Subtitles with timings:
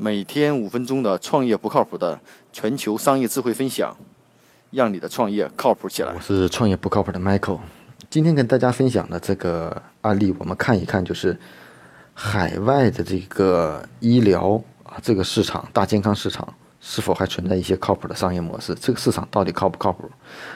[0.00, 2.16] 每天五分钟的创业不靠谱的
[2.52, 3.96] 全球商业智慧分享，
[4.70, 6.12] 让你的创业靠谱起来。
[6.14, 7.58] 我是创业不靠谱的 Michael，
[8.08, 11.36] 今天跟大家分享的这个案例，我们看一看，就是
[12.14, 16.46] 海外的这个医疗啊，这个市场大健康市场
[16.80, 18.72] 是否还存在一些靠谱的商业模式？
[18.76, 20.08] 这个市场到底靠不靠谱？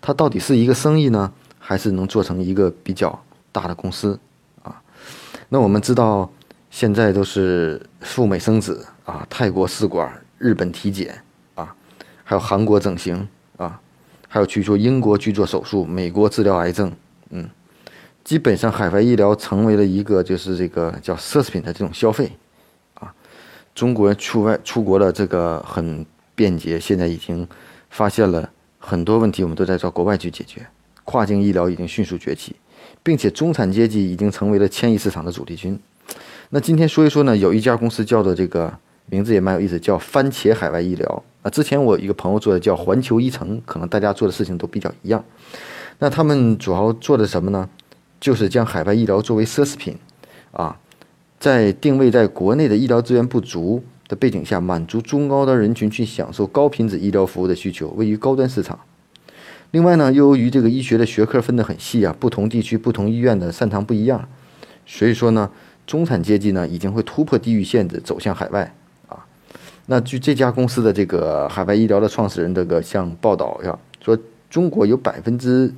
[0.00, 3.20] 它到底是一个生意呢，还是能做成一个比较
[3.50, 4.16] 大的公司
[4.62, 4.80] 啊？
[5.48, 6.30] 那我们知道。
[6.74, 11.22] 现在都是赴美生子啊，泰国试管，日本体检
[11.54, 11.72] 啊，
[12.24, 13.80] 还有韩国整形啊，
[14.26, 16.92] 还有去做英国去做手术，美国治疗癌症，
[17.30, 17.48] 嗯，
[18.24, 22.32] 基本上海外医疗成为了一个就是这个叫奢侈品的这种消费
[22.94, 23.14] 啊。
[23.72, 26.04] 中国人出外出国的这个很
[26.34, 27.46] 便捷，现在已经
[27.88, 30.66] 发现了很多问题，我们都在找国外去解决。
[31.04, 32.56] 跨境医疗已经迅速崛起，
[33.04, 35.78] 并且中产阶级已经成为了千亿市场的主力军。
[36.50, 38.72] 那今天说一说呢，有一家公司叫做这个
[39.06, 41.50] 名字也蛮有意思，叫番茄海外医疗啊。
[41.50, 45.24] 之前我一个朋友做的叫环球医城，可能大家做的事情都比较一样。
[45.98, 47.68] 那他们主要做的什么呢？
[48.20, 49.96] 就是将海外医疗作为奢侈品
[50.52, 50.78] 啊，
[51.38, 58.78] 在定位在国内的医疗资源不足的背景下，满足中高端人群去享受高品质医疗服务的需求，位于高端市场。
[59.72, 64.28] 另外呢，由于这个医学的学科分得很细啊，不同地区、不同医院的擅长不一样，
[64.86, 65.50] 所以说呢。
[65.86, 68.74] 中产阶级呢，已经会突破地域限制，走向海外
[69.06, 69.24] 啊。
[69.86, 74.18] 那据这家公司的这个海外医疗的创始人这个向报道呀，说
[74.48, 75.74] 中国有百分之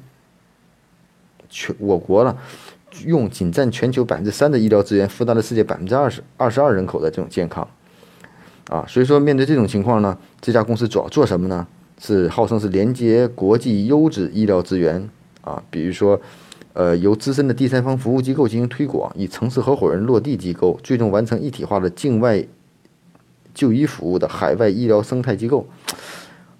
[1.48, 2.36] 全我国呢，
[3.04, 7.66] 用仅占全球百分之三的医疗资源，负担了世界百分之二十二十二人口的这种健康
[8.68, 8.84] 啊。
[8.86, 11.66] 所以说，面对这种情况呢，这家公司主要做什么呢？
[11.98, 15.08] 是号称是连接国际优质医疗资源
[15.42, 16.20] 啊，比如说。
[16.76, 22.46] 呃，由资深的第三方服务机构进行推广，以城市合伙人落地机构，最终完成一体化的境外
[23.54, 25.66] 就医服务的海外医疗生态机构。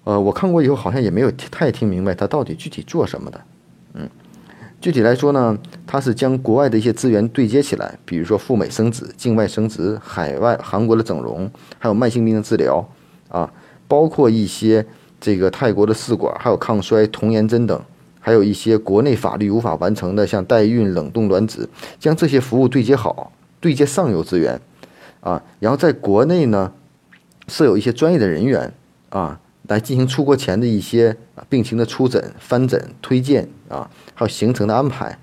[0.05, 3.41] 呃，我看过以后好像也没有太听明白它到底具体做什么的。
[3.93, 4.09] 嗯，
[4.81, 12.83] 具体来说呢，它是将国外的一些资源对接起来，比如说赴美生子、境外生殖、海外韩国的整容，还有慢性病的治疗
[13.29, 13.53] 啊，
[13.87, 14.83] 包括一些
[15.21, 17.79] 这个泰国的试管，还有抗衰、童颜针等。
[18.27, 24.59] 还有一些国内法律无法完成的，像代孕、冷冻卵子，将这些服务对接好，对接上游资源，
[25.21, 26.73] 啊，然后在国内呢，
[27.47, 28.73] 设有一些专业的人员
[29.07, 29.39] 啊，
[29.69, 31.15] 来进行出国前的一些
[31.47, 35.17] 病情的初诊、翻诊、推荐啊，还有行程的安排。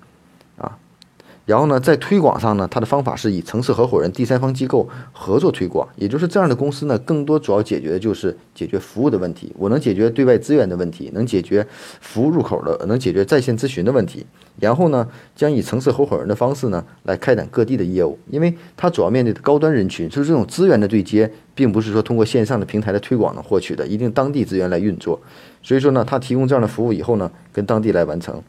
[1.47, 9.53] 然后呢，在推广上呢，它的方法是以城市合伙人、第三方机构合作推广，也就是这样的公司呢，更多主要解决的就是解决服务的问题。
[9.59, 11.67] 我能解决对外资源的问题，能解决
[12.01, 14.25] 服务入口的，能解决在线咨询的问题。
[14.59, 15.07] 然后呢，
[15.37, 25.21] 将以城市合伙人的方式呢，来开展各地的业务，因为它主要面对的高端人群，就是这种资源的对接，并不是说通过线上的平台的推广能获取的，一定当地资源来运作。
[25.63, 28.43] 所以说呢，它提供这样的服务以后呢，跟当地来完成。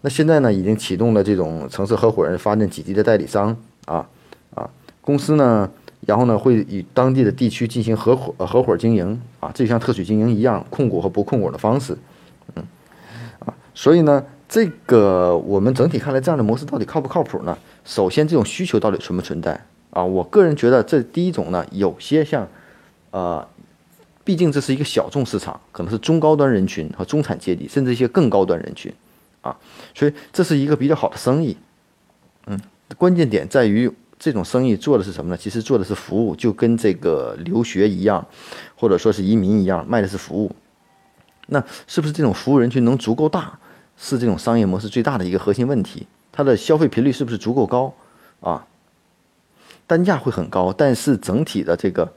[0.00, 4.08] 那现在呢，已经启动了这种城市合伙人发展几级的代理商啊
[4.54, 4.70] 啊
[5.00, 5.68] 公司呢，
[6.06, 11.96] 然后呢会与当地的地区进行合伙合伙经营啊，这就像特许经营一样，控股和不控股的方式，
[12.54, 12.64] 嗯
[13.40, 17.58] 啊，所以呢，这个我们整体看来，这样的模式到底靠不靠谱呢？
[17.84, 19.60] 首先，这种需求到底存不存在
[19.90, 20.04] 啊？
[20.04, 22.46] 我个人觉得，这第一种呢，有些像
[23.10, 23.44] 呃，
[24.22, 28.92] 毕竟这是一个小众市场，可能是中高端人群和中产阶级，甚至一些更高端人群。
[29.48, 29.56] 啊，
[29.94, 31.56] 所以这是一个比较好的生意，
[32.46, 32.60] 嗯，
[32.96, 35.36] 关键点在于这种生意做的是什么呢？
[35.36, 38.26] 其实做的是服务，就跟这个留学一样，
[38.76, 40.54] 或者说是移民一样，卖的是服务。
[41.46, 43.58] 那是不是这种服务人群能足够大，
[43.96, 46.06] 是这种商业模式最大的一个核心问题？
[46.30, 47.94] 它的消费频率是不是足够高
[48.40, 48.66] 啊？
[49.86, 52.12] 单价会很高，但是整体的这个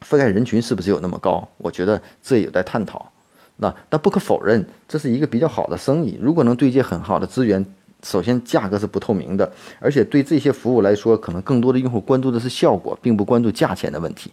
[0.00, 1.48] 覆盖人群是不是有那么高？
[1.58, 3.12] 我觉得这也有待探讨。
[3.56, 6.18] 那但不可否认，这是一个比较好的生意。
[6.20, 7.64] 如果能对接很好的资源，
[8.02, 14.30] 首先价格是不透明的，而且对这些服务来说，可能更多的用户关注的是效果，并不关注价钱的问题，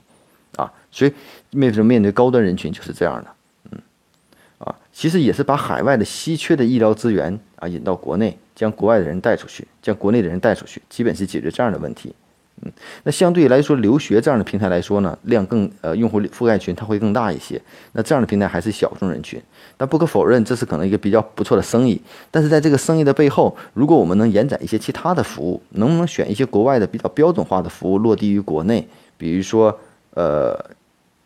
[0.56, 1.14] 啊，所以
[1.52, 3.29] 面对面对高端人群就是这样的，
[3.72, 3.79] 嗯，
[4.58, 12.14] 啊，其实也是把海外的稀缺的医疗资源啊引到国内，将国外的人带出去，将国内的人带出去，基本是解决这样的问题。
[12.63, 12.72] 嗯，
[13.03, 17.59] 那相对来说，留学这样的平台来说呢，量更呃，用户覆盖群它会更大一些。
[17.93, 19.41] 那这样的平台还是小众人群，
[19.78, 21.99] 但不可否认，这是可能一个比较不错的生意。
[22.29, 28.87] 但是在这个生意的背后，如果我们能延展一些其他的服务，能不能选一些国外的比较标准化的服务落地于国内？
[29.17, 29.75] 比如说，
[30.14, 30.55] 呃，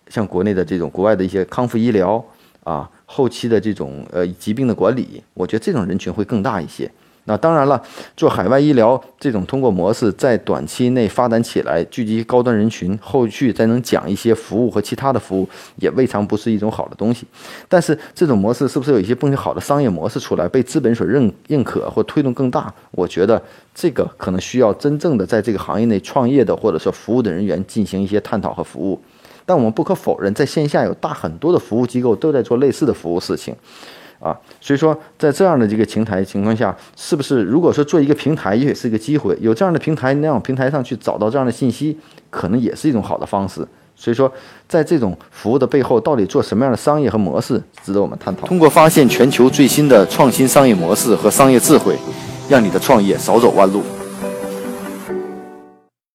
[0.08, 2.24] 像国内的这种国外的一些康复医疗
[2.64, 6.90] 啊，后期的这种呃疾病的管理，我觉得这种人群会更大一些
[7.28, 7.82] 那当然了，
[8.16, 17.26] 做海外医疗这种通过模式在短期内发展起来，聚集高端人群，后续再能讲一些服务和其他的服务，也未尝不是一种好的东西。
[17.68, 22.72] 但是这种模式是不是有一些更好的商业模式出来，被资本所认认可或推动更大？
[22.92, 23.42] 我觉得
[23.74, 29.02] 这个可能需要真正的在这个行业内创业的或者说服务的人员进行一些探讨和服务。
[29.48, 33.56] 但我们不可否认，在线下有大很多的服务机构都在做类似的服务事情。
[34.26, 39.38] 啊，所以说，在这样的这个平台情况下，是不是如果说做一个平台，也是一个机会？
[39.40, 41.96] 有这样的平台，那样平台上去找到这样的信息，
[42.32, 43.64] 可能也是一种好的方式。
[43.96, 44.32] 所以说，
[44.68, 48.48] 在这种服务的背后，到底做什么样的商业和模式，值得我们探讨。
[48.48, 51.96] 通过发现全球最新的创新商业模式和商业智慧，
[52.50, 53.84] 让你的创业少走弯路。